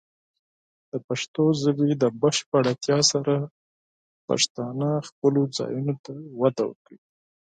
[0.91, 3.35] د پښتو ژبې د بشپړتیا سره،
[4.27, 6.99] پښتانه خپلو ځایونو ته وده ورکوي.